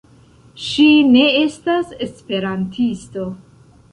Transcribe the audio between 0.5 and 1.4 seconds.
Ŝi ne